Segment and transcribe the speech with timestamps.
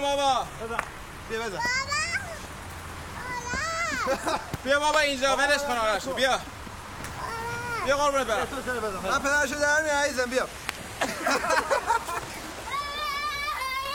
[0.00, 0.46] بابا
[1.28, 1.58] بیا بزن
[4.64, 6.40] بیا بابا اینجا ولش کن آرش بیا
[7.84, 8.46] بیا قربونت برم
[9.02, 10.48] من پدرشو در میارم عزیزم بیا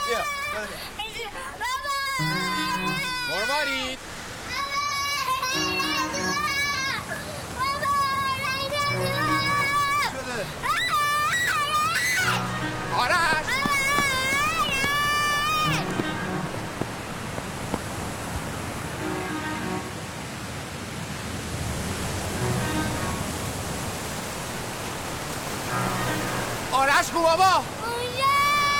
[0.06, 0.24] بیا
[3.30, 3.98] مروارید
[12.98, 13.46] آرش.
[26.72, 27.64] آرش کو بابا.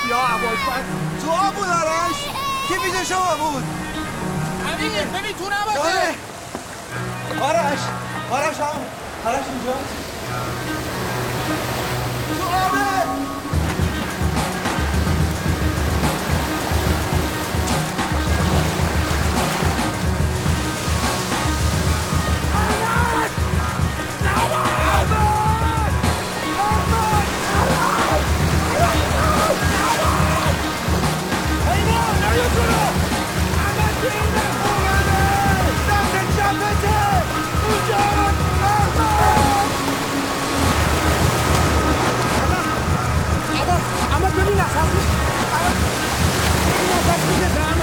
[0.09, 0.85] یا عبالفت
[1.21, 2.19] تو آب بود آرش.
[2.67, 3.63] کی پیش شما بود
[4.67, 5.79] همین ببین تو نباشه.
[5.79, 7.79] آره آرش.
[8.31, 8.81] آرش هم
[9.25, 9.73] آرش اینجا.
[12.39, 13.24] تو آبه.
[44.55, 44.87] اما
[47.07, 47.74] ببین نفس نفس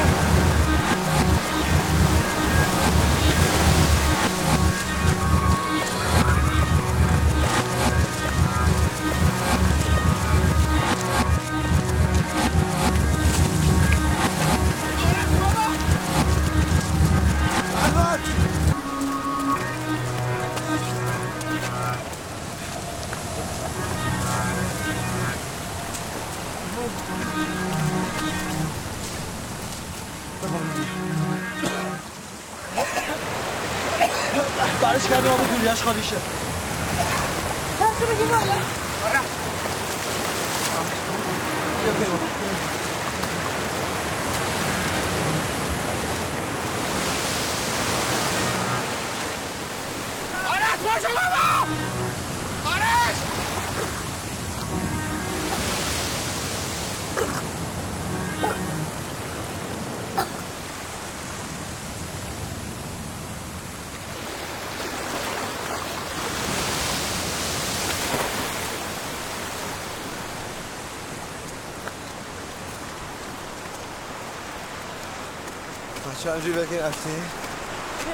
[76.22, 77.10] بچه همجوری بکنی رفتی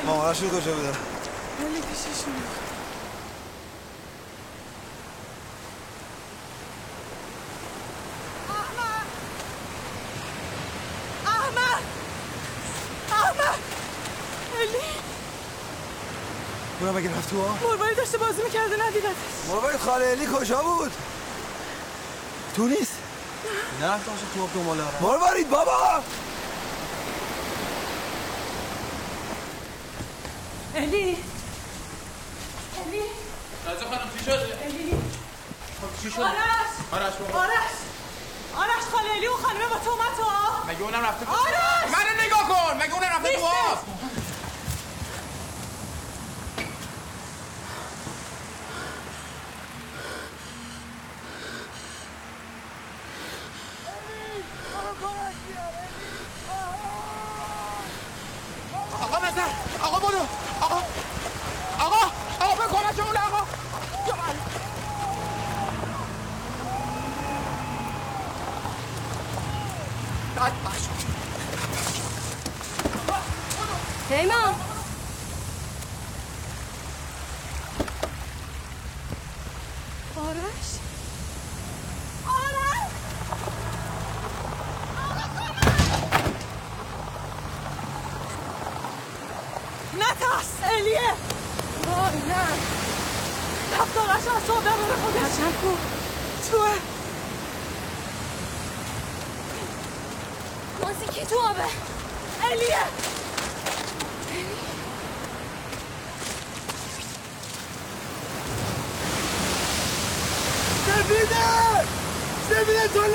[0.06, 2.34] مامانشون کجا بودن ولی پیششون
[11.26, 11.82] احمد!
[13.10, 13.58] احمد!
[14.60, 14.68] الی
[16.80, 17.36] اونم اگه رفت تو
[17.68, 19.16] مربایی داشته بازی می‌کرده ندیدتش
[19.48, 20.92] مروارید خاله الی کجا بود؟
[22.56, 22.92] تو نیست؟
[23.80, 23.88] نه.
[23.88, 24.04] داشت
[24.34, 26.02] تو آب دنباله مروارید بابا!
[30.78, 31.16] الی
[32.86, 33.02] الی
[33.66, 34.98] رازه خانم چی شده؟ الی
[36.02, 36.32] چی شده؟ آرش.
[36.92, 37.38] آرش بابا.
[37.38, 37.50] آرش.
[38.56, 40.68] آرش خاله الی اون خانمه با تو اومد تو.
[40.72, 41.90] مگه اونم رفته آرش!
[41.92, 42.76] منو نگاه کن.
[42.82, 43.78] مگه اونم رفته تو آب
[59.02, 59.48] آقا نظر
[59.82, 60.18] آقا برو
[60.60, 60.82] آقا
[61.80, 62.10] آقا
[62.40, 63.44] آقا به کمک اون آقا
[70.36, 71.08] بدبخت شد.
[74.08, 74.54] پیمان
[80.16, 80.68] آرش
[82.26, 82.92] آرش
[89.94, 91.10] نترس الیه
[91.86, 92.46] وای نه
[93.80, 95.70] رفت آرش از آب ببره خودش چند کو
[96.50, 96.74] توه
[100.82, 101.64] مازی کی تو آبه
[102.52, 102.78] الیه
[110.86, 111.46] سفیده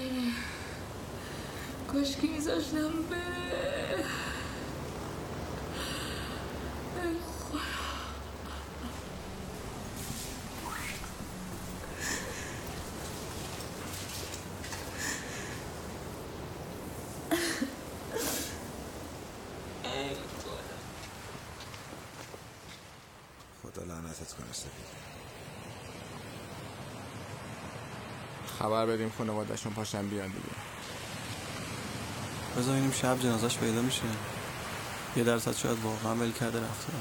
[1.92, 3.18] Koşkimiz yaşlandı.
[28.78, 30.56] خبر بدیم خانوادهشون پاشن بیان دیگه.
[32.58, 34.02] بذار ببینیم شب جنازش پیدا میشه.
[35.16, 36.94] یه درصد شاید واقعا ول کرده رفته.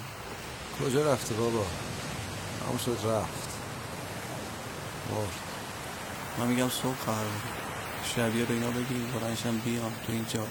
[0.81, 1.67] کجا رفته بابا؟
[2.67, 3.49] همون شد رفت.
[5.11, 5.28] مرد
[6.38, 7.26] من میگم صبح قرار
[8.17, 10.50] شبیه رو اینا بگیریم بلنشم بیام تو این جاده.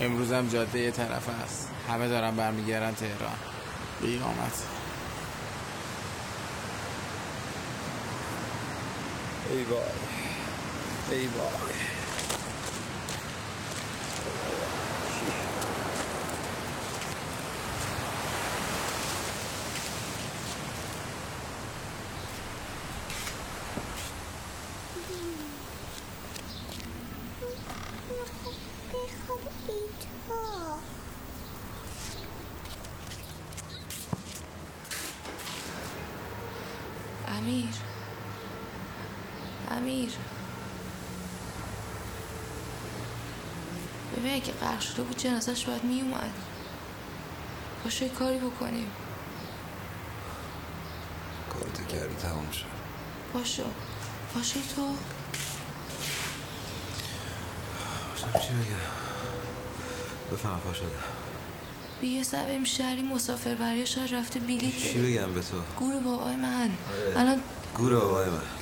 [0.00, 1.68] امروز هم جاده یه طرف است.
[1.88, 3.38] همه دارن برمیگردن تهران.
[4.00, 4.62] بیامت
[9.50, 10.37] ای وای.
[11.10, 11.72] ای وای
[37.28, 37.74] امیر
[39.70, 40.10] امیر
[44.16, 44.40] ببین
[44.98, 46.30] شده بود جنازش باید میومد
[47.84, 48.90] پاشو یه کاری بکنیم.
[51.52, 52.64] کارتو کردی تمام شد.
[53.32, 53.62] پاشو
[54.34, 54.94] پاشو تو.
[58.40, 58.86] چی بگم؟
[60.32, 60.86] بفهم پا شده.
[62.00, 66.00] بیا یه سر بریم شهری مسافر برای شاید رفته بلیط چی بگم به تو؟ گور
[66.00, 66.70] بابای من.
[66.90, 67.20] آره.
[67.20, 67.40] الان
[67.74, 68.57] گور بابای من.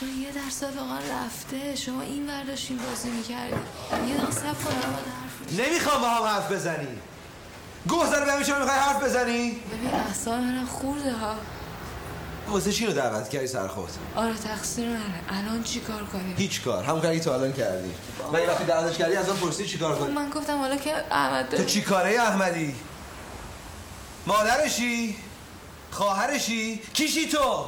[0.00, 1.76] شما یه درصد واقعا رفته.
[1.76, 3.56] شما این برداشتین بازی می‌کردی
[4.08, 5.60] یه دقیقه سب کن حرف.
[5.60, 6.88] نمی‌خوام با هم حرف بزنی.
[7.88, 11.34] گوه زده به چرا می‌خوای حرف بزنی؟ ببین احسان منم خورده ها.
[12.48, 15.20] واسه چی رو دعوت کردی سر خود؟ آره تقصیر منه.
[15.28, 16.84] الان چی کار کنیم؟ هیچ کار.
[16.84, 17.90] همون کاری که تو الان کردی.
[18.32, 20.76] و یه وقتی دعوتش کردی از اون پرسی چی کار خب کنی من گفتم حالا
[20.76, 22.74] که احمد تو چی کاره احمدی؟
[24.26, 25.16] مادرشی؟
[25.90, 27.64] خواهرشی؟ کیشی تو؟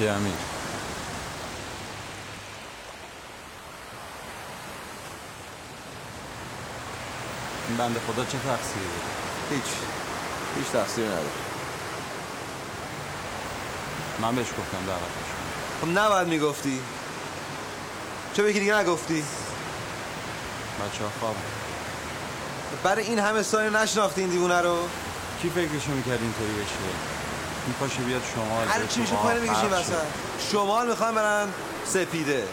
[0.00, 0.32] چی امیر
[7.68, 9.02] این بنده خدا چه تقصیری بود
[9.50, 9.74] هیچ.
[10.56, 11.26] هیچ تقصیر نداره.
[14.20, 15.30] من بهش گفتم دعوتش
[15.80, 16.80] خب نباید می‌گفتی.
[18.34, 19.24] چه بگی دیگه نگفتی؟
[20.80, 21.36] بچه ها خواب.
[22.82, 24.78] برای این همه سال نشناختی این دیوونه رو؟
[25.42, 27.29] کی فکرشو می‌کرد اینطوری بشه؟
[27.70, 29.92] این پاشه بیاد شمال هر چی تو میشه پایین می‌کشیم پخش وسط.
[29.92, 30.50] شه.
[30.52, 31.48] شمال می‌خوان برن
[31.86, 32.44] سپیده.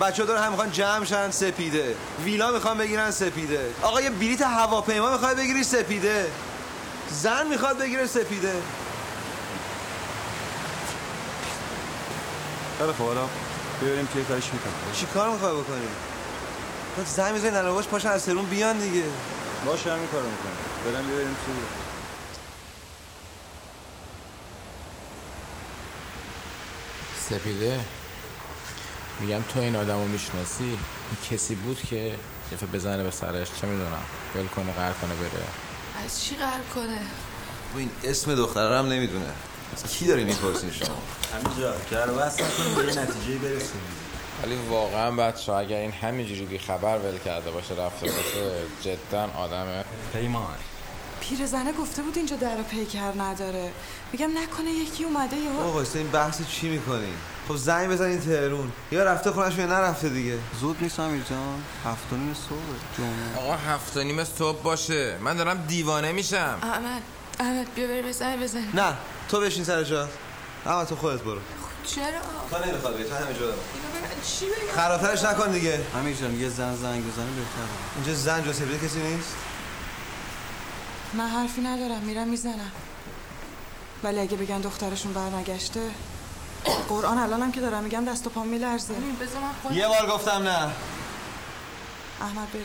[0.00, 1.94] بچه داره هم می‌خوان جمع شن سپیده.
[2.24, 3.74] ویلا می‌خوان بگیرن سپیده.
[3.82, 6.26] آقا یه بلیت هواپیما می‌خوای بگیری سپیده.
[7.10, 8.52] زن می‌خواد بگیره سپیده.
[12.78, 13.28] خیلی خب حالا
[13.82, 15.88] ببینیم که یه کارش می‌کنم چی کار می‌خوای بکنی؟
[16.96, 19.04] تو زن می‌زنی ننواش پاشن از سرون بیان دیگه.
[19.66, 20.92] باشه همین کارو می‌کنم.
[20.92, 21.52] برم ببینیم چی
[27.30, 27.80] سپیده.
[29.20, 30.78] میگم تو این آدم رو می‌شناسی؟ این
[31.30, 32.14] کسی بود که
[32.52, 34.02] دفعه بزنه به سرش؟ چه می‌دونم.
[34.34, 35.44] ول کنه قهر کنه بره.
[36.04, 36.98] از چی قرار کنه؟
[37.72, 39.32] تو این اسم دختره هم نمی‌دونه.
[39.88, 40.96] کی داری می‌پرسین شما؟
[41.34, 41.74] همینجا.
[41.90, 43.80] گر بس نکنیم به یه نتیجه برسیم.
[44.42, 49.84] ولی واقعا بچه اگر این همینجوری بی خبر ول کرده باشه رفته باشه جدا آدم
[50.12, 50.54] پیمان.
[51.20, 53.72] پیرزنه گفته بود اینجا در پیکر نداره.
[54.12, 57.12] میگم نکنه یکی اومده یهو آقا این بحث چی می‌کنی؟
[57.48, 58.72] خب زنگ بزنین تهرون.
[58.92, 60.38] یا رفته خونش یا نرفته دیگه.
[60.60, 61.62] زود نیست امیر جان.
[61.84, 62.58] هفت و نیم صبح
[62.98, 63.44] جمعه.
[63.44, 65.18] آقا هفت و نیم صبح باشه.
[65.20, 66.58] من دارم دیوانه میشم.
[66.62, 67.02] احمد
[67.40, 68.94] احمد بیا بریم بزنیم بزنیم نه
[69.28, 70.08] تو بشین سر جات
[70.66, 71.38] اما تو خودت برو.
[71.86, 72.06] چرا؟
[72.50, 73.54] تا نمی‌خواد تا همه جا
[74.26, 75.80] چی بگم؟ خرابترش نکن دیگه.
[75.98, 77.68] امیر جان یه زن زنگ بزنه بهتره.
[77.96, 79.34] اینجا زن جو کسی نیست؟
[81.16, 82.70] من حرفی ندارم میرم می‌زنم.
[84.04, 85.90] ولی اگه بگن دخترشون برنگشته
[86.88, 88.94] قرآن الانم که دارم میگم دست و پام میلرزه.
[88.94, 90.70] ببین بذار من خودم یه بار گفتم نه.
[92.20, 92.64] احمد بری.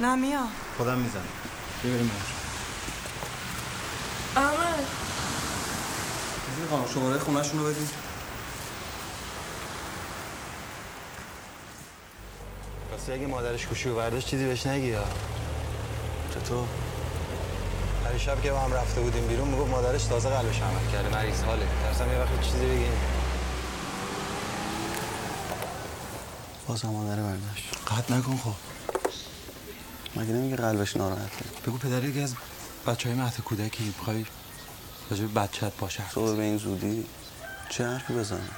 [0.00, 0.40] نه میا.
[0.78, 1.22] خودم می‌زنم.
[1.84, 2.10] ببریم
[4.36, 4.86] احمد.
[6.70, 7.88] خانم شماره خونهشون رو بدین.
[12.92, 14.96] راستی اگه مادرش گوشی رو برداشت چیزی بهش نگی
[16.36, 16.66] ها چطور
[18.18, 21.16] شب که با هم رفته بودیم بیرون می‌گفت مادرش تازه قلبش عمل کرده.
[21.16, 21.66] مریض حاله.
[21.82, 22.92] ترسم یه وقت چیزی بگیم
[26.66, 27.74] بازم مادر برداشت.
[27.86, 28.54] قطع نکن خب.
[30.16, 32.34] مگه نمیگه قلبش ناراحته؟ بگو پدر یکی از
[32.86, 34.26] بچه های مهد کودکی بخوای
[35.10, 37.06] راجب بچت باشه صبح به این زودی
[37.70, 38.50] چه حرفی بزنه؟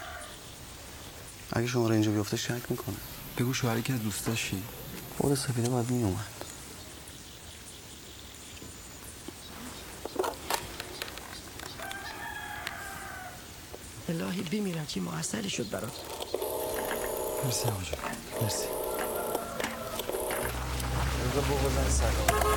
[1.52, 2.96] اگه شما اینجا بیفته شک می‌کنه.
[3.38, 4.62] بگو شوهری که از دوستاشی
[5.18, 6.37] خود سپیده باید میومد
[14.52, 15.92] بمیرم چی موثری شد برات.
[17.44, 17.98] مرسی آقا جان.
[18.42, 18.64] مرسی.
[21.30, 22.48] رضا بگذن سلام.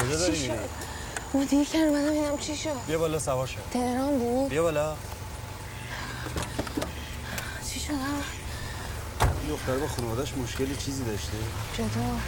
[0.00, 0.52] کجا داری میری؟
[1.34, 4.94] مدیر کرد اومدم ببینم چی شد؟ بیا بالا سوار شد تهران بود؟ بیا بالا.
[7.70, 7.92] چی شد
[9.20, 11.36] این دختر با خانوادش مشکلی چیزی داشته؟
[11.72, 12.20] چطور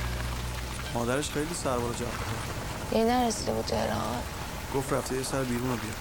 [0.94, 4.22] مادرش خیلی سربار جا یه نرسیده بود تهران.
[4.74, 5.92] گفت رفته یه سر بیرون رو بیا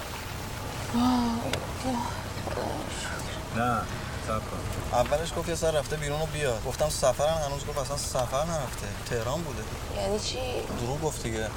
[3.55, 3.81] نه
[4.27, 4.57] سب کن.
[4.93, 8.88] اولش گفت یه سر رفته بیرون رو بیا گفتم سفرم هنوز گفت اصلا سفر نرفته.
[9.09, 9.61] تهران بوده.
[9.97, 10.39] یعنی چی؟
[10.81, 11.47] دروغ گفت دیگه.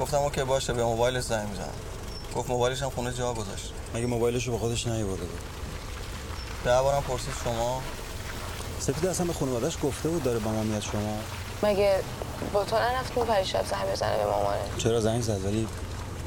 [0.00, 1.68] گفتم اوکی باشه به موبایلش زنگ می‌زنم.
[2.36, 3.72] گفت موبایلش هم خونه جا گذاشت.
[3.94, 5.40] مگه موبایلش رو به خودش نیورده بود؟
[6.64, 7.82] ده بارم پرسید شما؟
[8.80, 11.18] سپیده اصلا به خانوادش گفته بود داره با ما میاد شما؟
[11.62, 12.00] مگه
[12.52, 15.68] با تو نرفتیم پریشب زنگ بزنه به مامانه؟ چرا زنگ زد ولی؟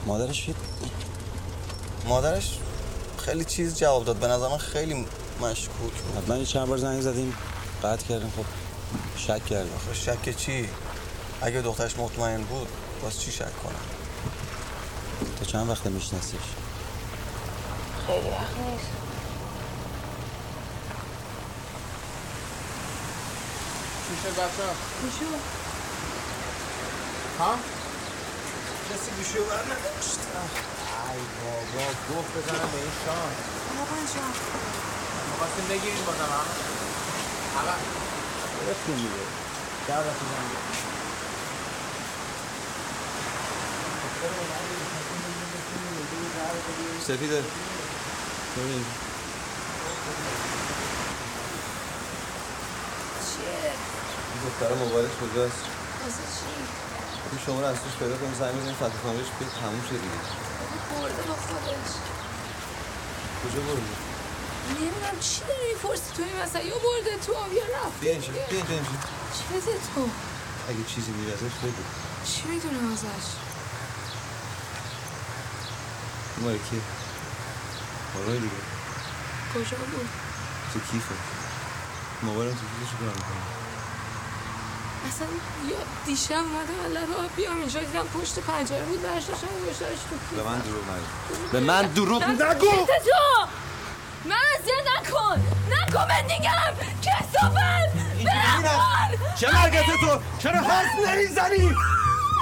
[0.05, 0.50] مادرش؟
[2.07, 2.57] مادرش
[3.17, 4.15] خیلی چیز جواب داد.
[4.15, 5.05] به نظر من خیلی
[5.41, 5.93] مشکوک بود.
[6.17, 7.36] حتما یه چند بار زنگ زدیم
[7.83, 8.33] قطع کردیم.
[8.38, 8.45] خب
[9.17, 9.74] شک کردیم.
[9.74, 10.69] آخه شک چی؟
[11.41, 12.67] اگه دخترش مطمئن بود
[13.01, 13.75] باز چی شک کنم؟
[15.39, 16.39] تا چند وقت میشناسیش؟
[18.07, 18.86] خیلی وقت نیست.
[24.10, 24.63] چی شد بچه؟
[27.39, 27.55] ها؟ ها؟
[28.90, 30.20] کسی گوشی رو برنداشت
[31.13, 33.32] ای بابا گفت بزنم به این شان.
[35.32, 36.48] می‌خواستیم بگیریم بازم هم
[37.60, 37.80] اول
[38.70, 39.10] رفتیم دیگه
[39.88, 40.52] در رفتی زنگ
[47.08, 47.44] سپیده
[48.58, 48.86] ببین.
[54.46, 55.63] دختر موبایلش کجاست؟
[56.04, 56.92] واسه چی؟
[57.34, 60.20] این شما رو از توش پیدا کنیم زنگ بزنیم فتح خانهش بید تموم شد دیگه.
[60.92, 61.92] برده با خودش
[63.42, 63.94] کجا بردی
[64.70, 68.32] نمی‌دونم چی داری می‌پرسی تو این مسئله یا برده تو آب یا رفت؟ بیا اینجا
[68.34, 68.92] بیا اینجا اینجا.
[69.36, 70.02] چی بده تو؟
[70.70, 71.84] اگه چیزی میری ازش بگو.
[72.30, 73.28] چی می‌دونم ازش؟
[76.42, 76.82] مال کیه؟
[78.13, 78.62] مال دیگه.
[79.54, 80.10] کجا بود؟
[80.74, 81.16] تو کیفه.
[82.24, 83.62] موبایلم تو کیفه چیکار می‌کنی
[85.07, 85.27] اصلا
[85.69, 90.43] یا دیشب اومدم لب آب بیام اینجا دیدم پشت پنجره بود برشتاشم گوشتارش تو به
[90.43, 91.50] من دروغ نگو.
[91.51, 92.65] به من دروغ نگو.
[92.86, 93.48] تو!
[94.25, 94.36] من
[94.98, 95.41] نکن!
[95.72, 96.74] نکن من دیگم!
[97.01, 97.93] کسافت!
[98.25, 101.75] برم چه مرگت تو؟ چرا حرف نمی‌زنی؟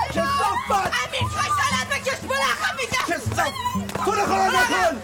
[0.10, 0.72] کسافت!
[0.72, 3.16] امیر خشالت بکش بلخم میگم.
[3.16, 3.54] کسافت!
[4.06, 5.02] تو نخورم نکن!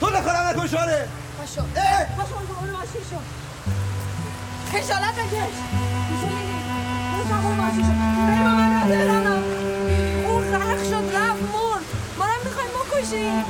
[0.00, 1.08] تو نخورم نکن شاره!
[1.38, 1.62] پاشو.
[2.16, 3.18] پاشو برو ماشین شو.
[4.72, 5.54] خجالت بکش
[6.10, 6.47] پاشو
[7.42, 7.50] شو
[8.88, 9.42] بریم من
[10.26, 11.84] اون غرق شد رفت مرد
[12.18, 13.42] ما رو می‌خوایم بکشیم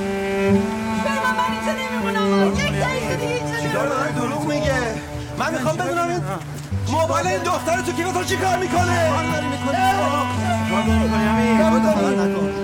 [1.05, 4.81] بریم من اینجا نمیمونم یک دقیقه دیگه اینجا داره دروغ میگه
[5.39, 6.23] من می‌خوام بدونم این
[6.93, 9.13] موبایل این تو کیف تو چیکار می‌کنه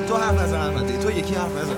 [0.09, 1.75] تو حرف نزن تو یکی حرف نزن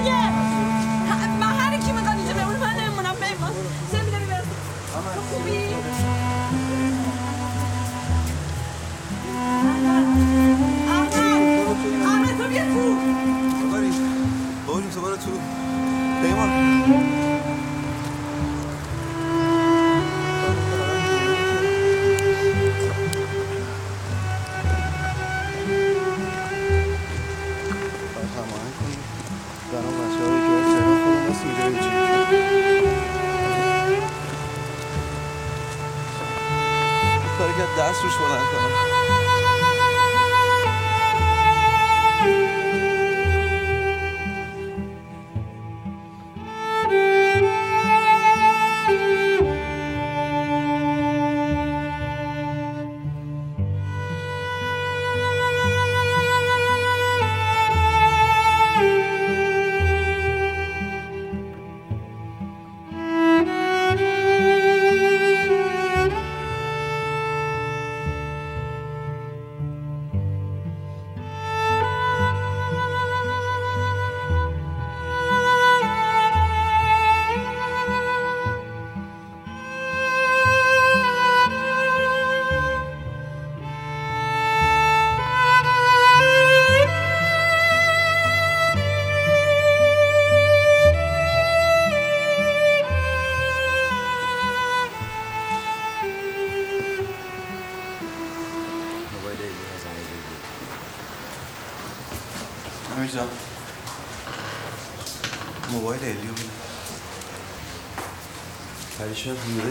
[0.00, 0.43] بگه؟
[16.44, 17.03] پیمان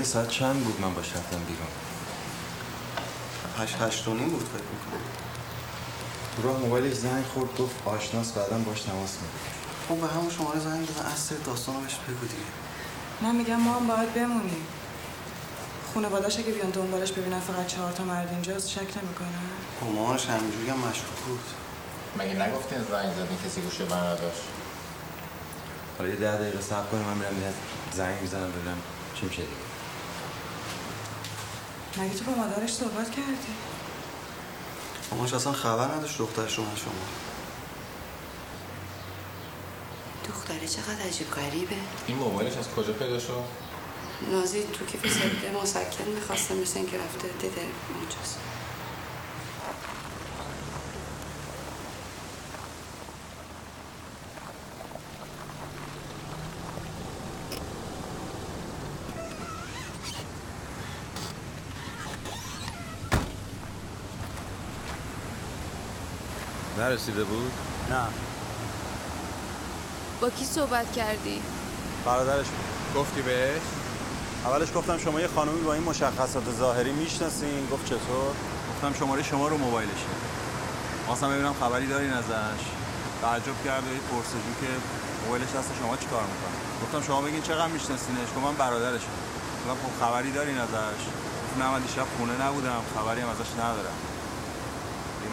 [0.04, 1.68] حدوده ساعت چند بود من باش رفتم بیرون؟
[3.60, 5.04] هشت هشت و نیم بود فکر می‌کنم.
[6.36, 9.54] تو راه موبایلش زنگ خورد گفت آشناس بعدم باش تماس می‌گیره.
[9.90, 12.52] خب به همون شماره زنگ بزن اصل داستان رو بهش بگو دیگه.
[13.22, 14.66] من میگم ما هم باید بمونیم.
[15.94, 19.40] خانواده‌اش اگه بیان دنبالش ببینن فقط چهار تا مرد اینجاست شک نمی‌کنه.
[19.82, 21.46] گمانش همینجوری هم مشکوک بود.
[22.18, 24.44] مگه نگفتین زنگ زدین کسی گوشه بر نداشت؟
[25.98, 27.54] حالا یه ده دقیقه صبر کنیم من میرم
[27.94, 28.78] زنگ می‌زنم ببینم
[29.16, 29.73] چی میشه دیگه.
[31.98, 33.54] مگه تو با مادرش صحبت کردی؟
[35.12, 36.94] مامانش اصلا خبر نداشت دخترش رو من شما.
[40.28, 41.76] دختره چقدر عجیب غریبه.
[42.08, 43.44] این موبایلش از کجا پیدا شد؟
[44.32, 47.62] نازی تو کیف سپیده مسکن می‌خواسته مثل اینکه رفته دیده
[48.00, 48.40] اونجاست.
[66.94, 67.52] نرسیده بود؟
[67.90, 68.04] نه.
[70.22, 71.42] با کی صحبت کردی؟
[72.06, 73.02] برادرش بود.
[73.02, 73.62] گفتی بهش؟
[74.46, 77.68] اولش گفتم شما یه خانومی با این مشخصات ظاهری می‌شناسین.
[77.72, 78.34] گفت چطور؟
[78.76, 80.14] گفتم شماره شما رو موبایلشه.
[81.06, 82.64] خواستم ببینم خبری دارین ازش.
[83.22, 84.68] تعجب کرد و یه پرسجو که
[85.24, 89.16] موبایلش دست شما چیکار می‌کنه؟ گفتم شما بگین چقدر میشناسینش؟ گفت من برادرشم
[89.70, 91.02] گفتم خب خبری دارین ازش.
[91.44, 92.82] گفت نه من دیشب خونه نبودم.
[92.96, 93.98] خبری هم ازش ندارم.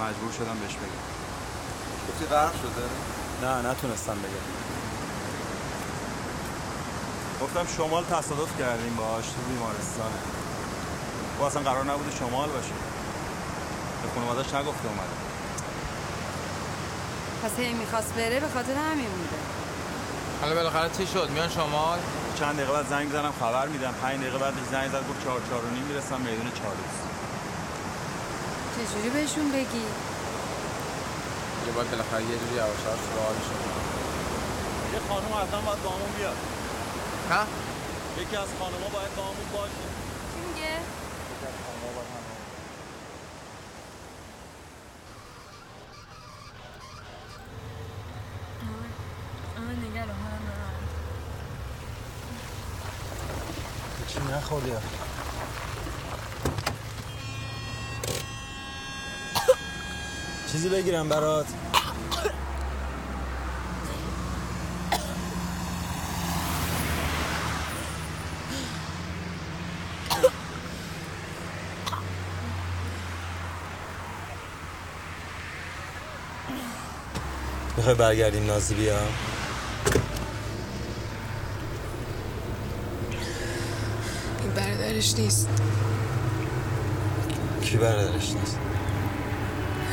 [0.01, 1.10] مجبور شدم بهش بگم.
[2.21, 2.87] گفتی غرق شده؟
[3.43, 4.49] نه نتونستم بگم.
[7.43, 10.21] گفتم شمال تصادف کردیم باش تو بیمارستانه
[11.41, 12.73] و اصلا قرار نبوده شمال باشه.
[14.03, 15.17] به خانوادش نگفته اومده.
[17.43, 19.37] پس هی می‌خواست بره به خاطر همین بوده.
[20.41, 21.99] حالا بالاخره چی شد؟ میان شمال؟
[22.39, 23.95] چند دقیقه بعد زنگ زدم خبر میدم.
[24.03, 26.97] پنج دقیقه بعد زنگ زد گفت چهار چهار و نیم می‌رسم میدون چالوس
[28.77, 29.85] چجوری بهشون بگی؟
[31.67, 33.59] یه باید بالاخره یه جوری یواش یواش سوالشون
[34.95, 36.37] یه خانم اصلا باید با همون بیاد.
[37.31, 37.43] ها؟
[38.23, 39.87] یکی از خانوما باید با همون باشه.
[40.33, 40.75] کی میگه؟
[54.09, 54.71] چی نخوردی
[60.61, 61.47] چیزی بگیرم برات.
[77.77, 78.99] می‌خوای برگردیم نازی بیام
[84.43, 85.49] این برادرش نیست.
[87.63, 88.59] کی برادرش نیست؟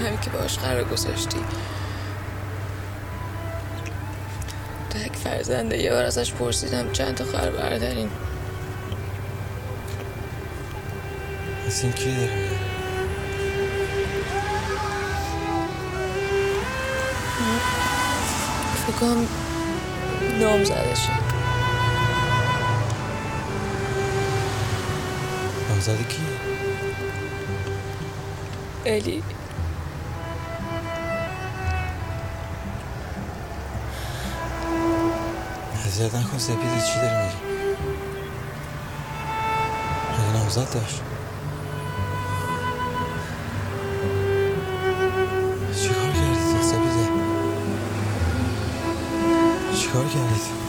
[0.05, 1.39] همین که باش قرار گذاشتی.
[4.89, 8.09] تا یک فرزنده یه بار ازش پرسیدم چند تا خواهر برادرین.
[11.67, 12.57] پس این کی داره میگه
[18.87, 19.27] فکر کنم
[20.39, 21.11] نام زده شد.
[25.69, 26.21] نامزده کی
[28.85, 29.23] الی.
[35.97, 37.37] اذیت نکن سپیدی چی داری میگی
[40.03, 41.01] مگه نامزد داشت.
[45.81, 47.09] چیکار کردید سپیده
[49.75, 50.66] چیکار کردید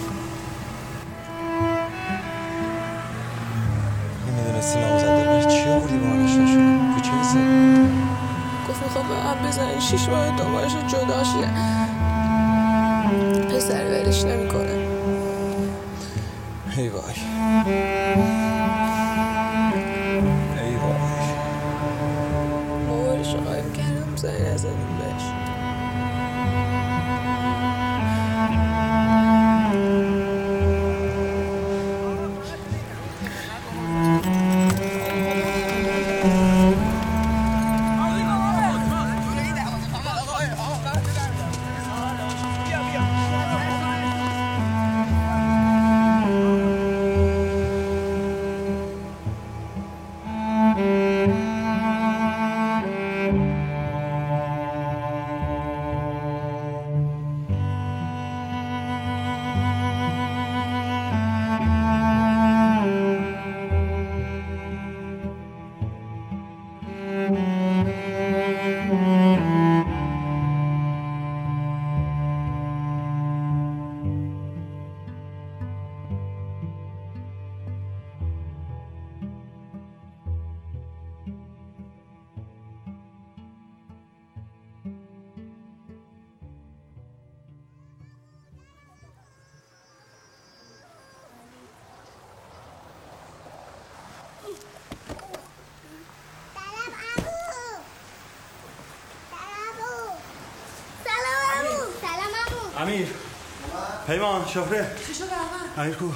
[104.08, 106.12] پیمان شفره چی شد احمد امیر کو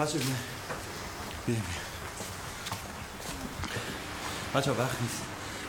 [0.00, 0.26] بچه بیا
[1.46, 1.56] بیا
[4.54, 5.22] بچه وقت نیست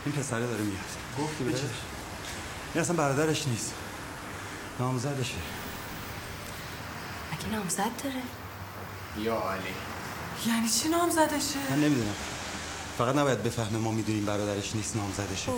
[0.05, 0.79] این پسره داره میاد
[1.19, 1.59] گفتی بهش
[2.73, 3.73] این اصلا برادرش نیست
[4.79, 5.35] نامزدشه
[7.33, 8.21] مگه نامزد داره
[9.17, 9.73] یا علی
[10.47, 12.15] یعنی چی نام زدشه من نمی‌دونم
[12.97, 15.51] فقط نباید بفهمه ما می‌دونیم برادرش نیست نامزدشه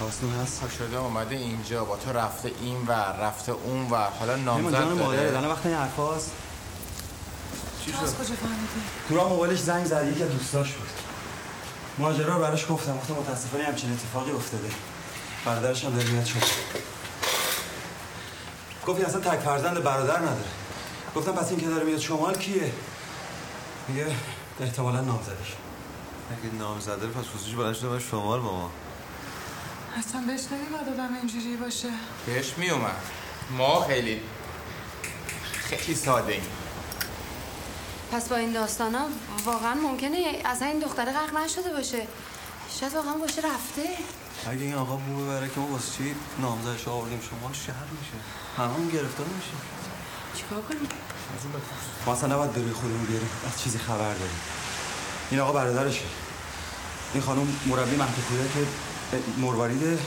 [0.00, 4.08] حواستون هست؟ شده اومده اینجا با تو رفته این ور رفته اون ور.
[4.20, 5.30] حالا نامزد مادره داره.
[5.30, 6.30] دانه وقت این حرفاست
[7.86, 10.88] تو از کجا فهمیدی؟ تو راه موبایلش زنگ زد یکی از دوستاش بود.
[11.98, 14.68] ماجرا رو براش گفتم گفتم متاسفانه همچین اتفاقی افتاده.
[15.44, 16.42] برادرش هم داره میاد شد
[18.86, 20.50] گفت این اصلا تک فرزند برادر نداره.
[21.16, 22.72] گفتم پس این که داره میاد شمال کیه؟
[23.88, 24.06] میگه
[24.60, 25.56] احتمالا نامزدش.
[26.30, 28.70] اگه نام زده پس خصوصی بلند شده شمال با ما
[29.96, 31.88] اصلا بهش نمیاد آدم اینجوری باشه.
[32.26, 33.02] بهش میومد.
[33.50, 34.20] ما خیلی
[35.68, 36.42] خیلی ساده ایم
[38.12, 39.06] پس با این داستانا
[39.44, 42.06] واقعا ممکنه اصلا این دختره غرق نشده باشه.
[42.80, 43.82] شاید واقعا باشه رفته.
[44.50, 48.12] اگه این آقا بو ببره که ما واسه چی نامزدش آوردیم شمال شهر میشه.
[48.56, 49.50] هممون گرفتار میشه.
[50.36, 50.88] چیکار کنیم؟
[52.06, 53.30] ما اصلا نباید به خودمون بیاریم.
[53.46, 54.40] از چیزی خبر داریم.
[55.30, 56.04] این آقا برادرشه.
[57.14, 58.68] این خانم مربی مهد کودک
[59.38, 59.98] مرواریده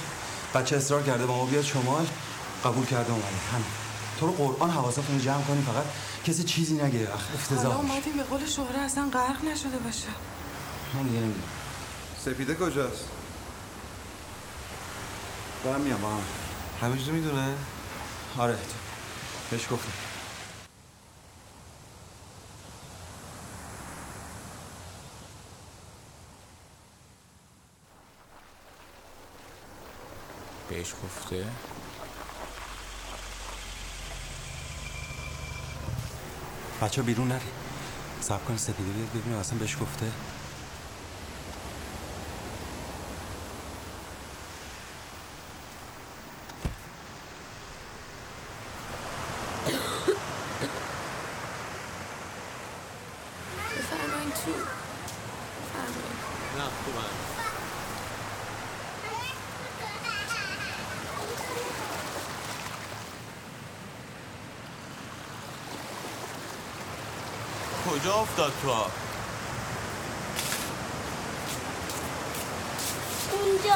[0.56, 2.08] بچه اصرار کرده با ما بیاد شمال
[2.66, 3.28] قبول کرده اومده.
[3.54, 3.66] همین.
[4.20, 5.84] تو رو قرآن حواستون رو جمع کنیم فقط.
[6.26, 7.94] کسی چیزی نگه اخ حالا افتضاح میشه.
[7.94, 10.08] اومدیم به قول شهره اصلا غرق نشده باشه.
[10.94, 11.44] من دیگه نمی‌دونم.
[12.26, 13.06] سپیده کجاست؟
[15.64, 16.20] دارم میام با هم
[16.82, 17.56] همه چیزو می‌دونه؟
[18.38, 18.58] آره.
[19.52, 20.09] بهش گفتم.
[30.70, 31.46] بهش گفته.
[36.82, 37.40] بچه بیرون نری
[38.22, 40.12] سب کن سپیده بیاد ببینیم اصلا بهش گفته
[53.78, 56.20] بفرمایید تو بفرمایید.
[56.58, 57.30] نه خوبم
[68.02, 68.92] کجا افتاد تو آب؟
[73.32, 73.76] اونجا.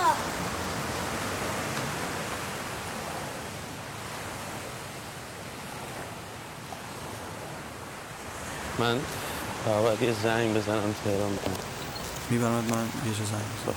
[8.79, 9.01] من
[9.81, 11.35] باید یه زنگ بزنم تهران.
[11.35, 11.57] برم
[12.29, 13.75] میبرمت من یه جا زنگ باش.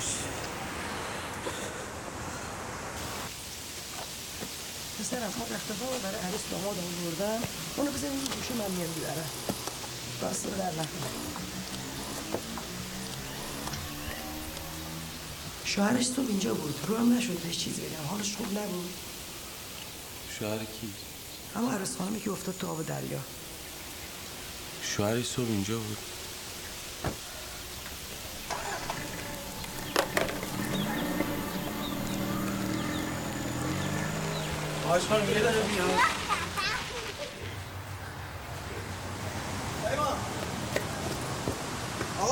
[4.98, 9.55] پسرم ما اختفا برای عروس داماد آوردن اونو این گوشه من میام بیارم.
[10.20, 10.86] در نکنه
[15.64, 16.74] شوهرش تو اینجا بود.
[16.86, 18.06] رو هم نشد بهش چیزی بگم.
[18.10, 18.90] حالش خوب نبود.
[20.38, 20.92] شوهر کی؟
[21.56, 23.18] اما عروس خانمی که افتاد تو آب دریا.
[24.82, 25.98] شوهرش صبح اینجا بود.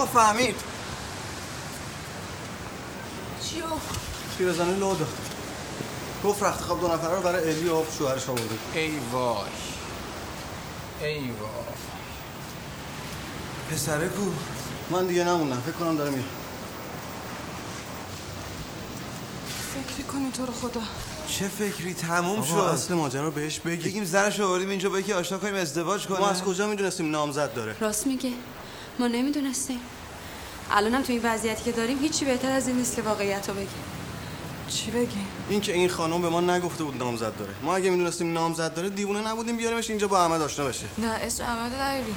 [0.05, 0.55] آقا فهمید.
[3.43, 3.65] چیو؟
[4.39, 5.09] پیرزنه لو داد.
[6.25, 8.55] گفت رخت خواب دو نفره رو برای الی و شوهرش آورده.
[8.75, 9.37] ای وای.
[11.03, 11.75] ای وای.
[13.71, 14.23] پسره کو
[14.91, 16.25] من دیگه نمونم فکر کنم داره میاد
[19.75, 20.81] فکری کنی تو رو خدا.
[21.29, 22.55] چه فکری؟ تموم شد.
[22.55, 23.89] اصل ماجرا رو بهش بگی.
[23.89, 26.19] بگیم زنش رو آوردیم اینجا با یکی آشنا کنیم ازدواج کنه.
[26.19, 28.33] ما از کجا می‌دونستیم نامزد داره؟ راست میگه.
[28.99, 29.81] ما نمی‌دونستیم.
[30.77, 33.69] الانم تو این وضعیتی که داریم هیچی بهتر از این نیست که واقعیت رو بگیم.
[34.69, 37.51] چی بگیم؟ این که این خانم به ما نگفته بود نامزد داره.
[37.63, 40.87] ما اگه می‌دونستیم نامزد داره دیوونه نبودیم بیاریمش اینجا با احمد آشنا بشه.
[40.99, 42.15] نه اسم احمد نیاری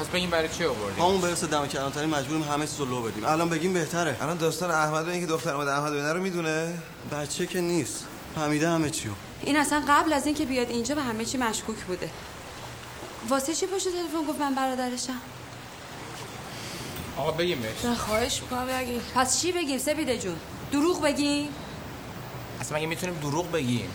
[0.00, 3.24] پس بگیم برای چی آوردیم؟ همون برسه دم کلانتری مجبوریم همه چیز رو لو بدیم.
[3.24, 4.16] الان بگیم بهتره.
[4.20, 6.74] الان داستان احمد و اینکه دختر اومده احمد ببینه رو می‌دونه؟
[7.12, 8.04] بچه که نیست.
[8.34, 9.12] فهمیده همه چیو.
[9.42, 12.10] این اصلا قبل از اینکه بیاد اینجا به همه چی مشکوک بوده.
[13.28, 15.20] واسه چی پشت تلفن گفت من برادرشم؟
[17.16, 17.84] آقا بگیم بهش.
[17.84, 20.36] نه خواهش می‌کنم بگی پس چی بگیم؟ سپیده جون
[20.72, 21.48] دروغ بگیم؟
[22.60, 23.90] اصلا مگه می‌تونیم دروغ بگیم؟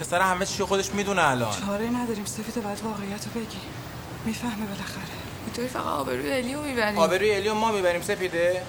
[0.00, 1.52] پسر همه چی خودش می‌دونه الان.
[1.66, 3.56] چاره نداریم سفید باید واقعیت رو بگی.
[4.24, 5.14] می‌فهمه بالاخره.
[5.46, 6.98] اینطوری فقط آبروی الیو می‌بریم.
[6.98, 8.62] آبروی الیو ما می‌بریم سپیده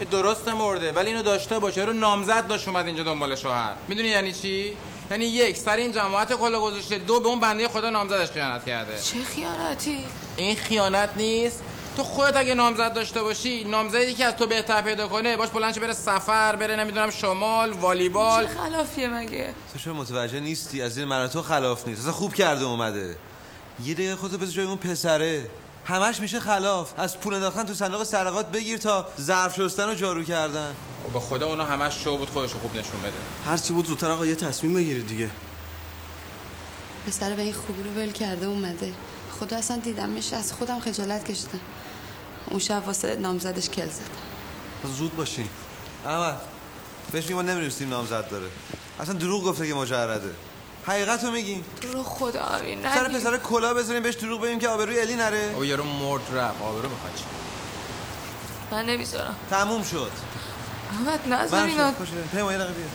[0.00, 1.84] یه درست مرده ولی اینو داشته باشه.
[1.84, 3.72] رو نامزد داشت اومد اینجا دنبال شوهر.
[3.88, 4.76] می‌دونی یعنی چی؟
[5.10, 8.98] یعنی یک سر این جماعت کلا گذاشته دو به اون بنده خدا نامزدش خیانت کرده.
[9.00, 10.04] چه خیانتی؟
[10.36, 11.62] این خیانت نیست.
[11.96, 15.74] تو خودت اگه نامزد داشته باشی نامزدی که از تو بهتر پیدا کنه باش بلند
[15.74, 18.46] شه بره سفر بره نمی‌دونم شمال والیبال.
[18.46, 22.00] چه خلافیه مگه؟ تو چرا متوجه نیستی از این من تو خلاف نیست.
[22.00, 23.16] اصلا خوب کرده اومده.
[23.84, 25.50] یه دقیقه خودتو بذار جای اون پسره.
[25.84, 26.92] همش میشه خلاف.
[26.96, 30.74] از پول انداختن تو صندوق سرقات بگیر تا ظرف شستن و جارو کردن.
[31.06, 33.12] و به خدا اونا همش شو بود خودشو خوب نشون بده.
[33.46, 35.30] هر چی بود زودتر آقا یه تصمیم بگیرید دیگه.
[37.06, 38.92] پسر به این خوبی رو ول کرده اومده.
[39.40, 41.60] خدا اصلا دیدمش از خودم خجالت کشیدم.
[42.50, 44.00] اون شب واسه نامزدش کل زد.
[44.96, 45.48] زود باشین.
[46.06, 46.40] احمد
[47.12, 48.46] بهش میگم ما نمی‌دونستیم نامزد داره.
[49.00, 50.30] اصلا دروغ گفته که مجرده.
[50.86, 55.00] حقیقت رو میگیم رو خدا امین سر پسر کلا بذاریم بهش دروغ بگیم که آبروی
[55.00, 55.52] الی نره.
[55.56, 56.62] او یارو مرد رفت.
[56.62, 57.24] آبرو می‌خواد چی؟
[58.70, 59.36] من نمی‌ذارم.
[59.50, 60.10] تموم شد.
[60.90, 61.90] احمد نذار من اینا.
[61.90, 62.86] شد خوشه پیما یه دقیقه بیا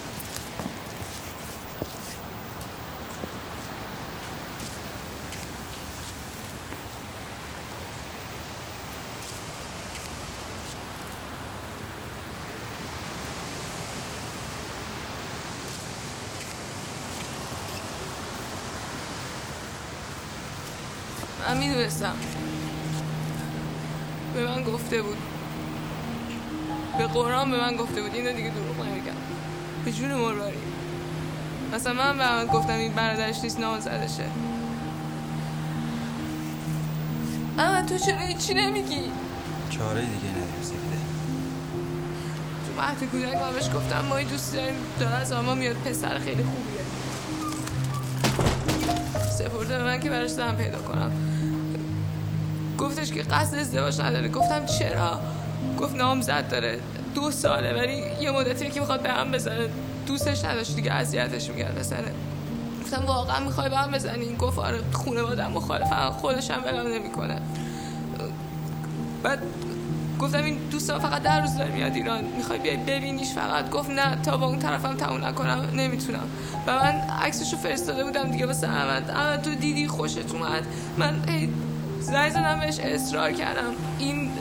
[21.47, 22.15] من می‌دونستم
[24.33, 25.17] به من گفته بود
[27.21, 28.15] به قرآن به من گفته بود.
[28.15, 29.11] اینو دیگه دروغ نمیگم.
[29.85, 30.57] به جون مرواری.
[31.73, 34.25] مثلا من به من گفتم این برادرش نیست نامزدشه.
[37.59, 39.11] اما تو چرا هیچی نمیگی؟
[39.69, 40.97] چاره دیگه نداریم سپیده
[42.67, 45.75] تو مهد کودک من بهش گفتم ما این دوست داریم داره از ما میاد.
[45.75, 46.81] پسر خیلی خوبیه.
[49.37, 51.11] سپرده به من که براش زن پیدا کنم.
[52.77, 54.29] گفتش که قصد ازدواج نداره.
[54.29, 55.19] گفتم چرا؟
[55.79, 56.79] گفت نامزد داره.
[57.15, 59.69] دو ساله ولی یه مدتی که می‌خواد به هم بزنه
[60.07, 62.11] دوستش نداشت دیگه اذیتش می‌کرد بزنه
[62.81, 67.41] گفتم واقعا می‌خوای به هم بزنی؟ گفت آره خونوادم مخالفم خودش هم ولم نمی‌کنه.
[69.23, 69.39] بعد
[70.19, 74.21] گفتم این دوستان فقط در روز داره میاد ایران می‌خوای بیای ببینیش فقط؟ گفت نه
[74.23, 76.23] تا با اون طرفم تموم نکنم نمی‌تونم.
[76.67, 79.09] و من عکسشو فرستاده بودم دیگه واسه احمد.
[79.09, 80.63] احمد تو دیدی؟ خوشت اومد.
[80.97, 81.21] من
[81.99, 83.73] زنگ زدم بهش اصرار کردم.
[83.99, 84.31] این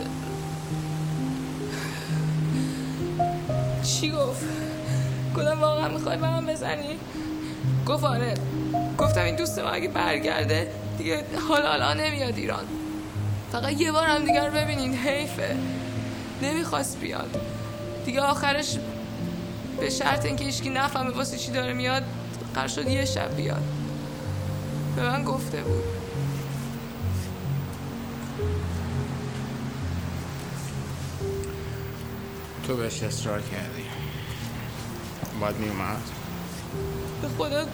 [3.91, 4.45] چی گفت؟
[5.37, 6.99] گفتم واقعا می‌خوای به من بزنی؟
[7.87, 8.35] گفت آره.
[8.99, 12.65] گفتم این دوست ما اگه برگرده دیگه حالا حالا نمیاد ایران.
[13.53, 15.57] فقط یه بار هم دیگر رو ببینین حیفه.
[16.43, 17.41] نمی‌خواست بیاد.
[18.05, 18.79] دیگه آخرش
[19.81, 22.03] به شرط اینکه هیچکی نفهمه واسه چی داره میاد
[22.55, 23.63] قرار شد یه شب بیاد.
[24.97, 26.00] به من گفته بود.
[32.71, 33.85] تو بهش اصرار کردی.
[35.41, 36.03] باید میومد
[37.23, 37.67] به خدا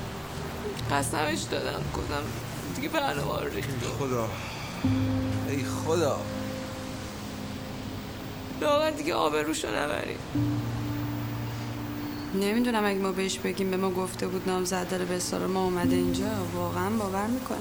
[0.90, 2.22] قسمش دادم گفتم
[2.76, 3.68] دیگه برنامه رو ریخت.
[3.98, 4.28] خدا.
[5.48, 6.20] ای خدا.
[8.60, 10.16] لاغر دیگه آبروشو نبری
[12.34, 16.30] نمی‌دونم اگه ما بهش بگیم به ما گفته بود نامزد داره به ما اومده اینجا
[16.54, 17.58] واقعا باور می‌کنه؟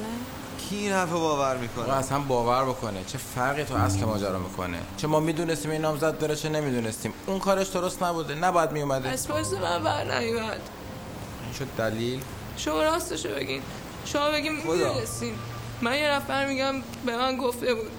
[0.70, 3.04] کی این حرف باور می‌کنه؟ اصلا باور بکنه.
[3.08, 7.14] چه فرقی تو اصل ماجرا می‌کنه؟ چه ما می‌دونستیم این نامزد داره چه نمی‌دونستیم.
[7.26, 8.36] اون کارش درست نبوده.
[8.36, 10.62] نباید میومده از پاس من بر نیومد.
[11.44, 12.22] این شد دلیل.
[12.58, 13.62] شما راستشو بگین.
[14.06, 15.36] شما بگین می‌دونستین.
[15.82, 16.76] من یه نفر میگم
[17.06, 17.92] به من گفته بود.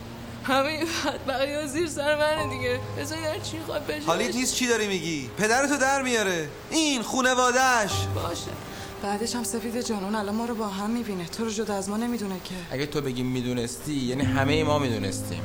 [0.45, 0.85] همه
[1.29, 2.81] بقیه زیر سر منه دیگه.
[2.99, 4.07] بذارین هر چی خواد بشه.
[4.07, 6.49] حالیت نیست چی داری میگی؟ پدرتو در میاره.
[6.71, 8.51] این خونوادش باشه.
[9.07, 11.27] بعدش هم سفید جان اون الان ما رو با هم می‌بینه.
[11.27, 12.55] تو رو جدا از ما نمی‌دونه که.
[12.71, 15.43] اگه تو بگی می‌دونستی یعنی همه ما می‌دونستیم.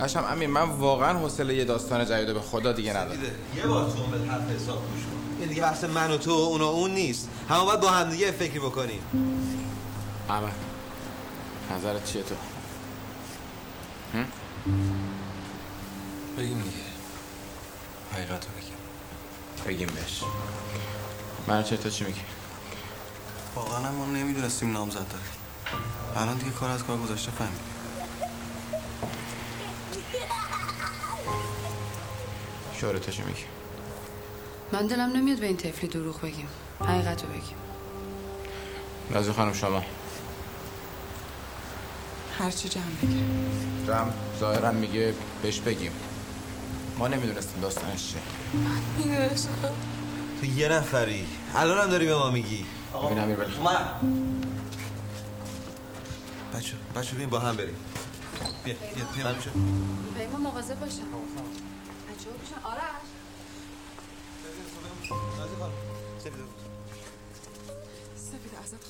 [0.00, 3.20] هاشم امین من واقعا حوصله یه داستان جدید به خدا دیگه ندارم.
[3.56, 5.40] یه بار تو عمرت حرف حساب گوش کن.
[5.40, 7.28] این دیگه بحث من و تو و اون و اون نیست.
[7.48, 9.00] همه باید با هم دیگه فکری بکنیم.
[10.28, 10.52] احمد
[11.70, 12.34] نظرت چیه تو؟
[14.14, 14.26] هم؟
[16.38, 16.76] بگیم دیگه.
[18.12, 18.76] حقیقت رو بگیم.
[19.66, 20.22] بگیم بهش.
[21.46, 22.20] من چه تو چی میگی؟
[23.54, 25.24] واقعا ما نمی‌دونستیم نامزد داره
[26.16, 27.64] الان دیگه کار از کار گذاشته فهمیدیم.
[32.80, 33.44] شوره تو چی میگی.
[34.72, 36.48] من دلم نمیاد به این طفلی دروغ بگیم.
[36.80, 37.56] حقیقت رو بگیم.
[39.10, 39.82] رازی خانم شما.
[42.38, 45.92] هرچی جمع بگه رم ظاهرا میگه بهش بگیم.
[46.98, 48.20] ما نمی‌دونستیم داستانش چیه.
[48.98, 49.50] می‌دونستم.
[50.40, 51.26] تو یه نفری.
[51.54, 52.66] الان هم داری به ما میگی.
[52.94, 53.44] ببین امیر بل
[56.54, 57.76] بچه بچه ببین با هم بریم.
[58.64, 59.50] بیا بیا بیا بچه.
[60.18, 60.92] پیما مواظب باشم
[62.08, 63.08] بچه‌ها پیشن آرش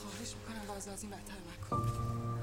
[0.02, 2.37] خواهش می‌کنم وضع از این بدتر نکن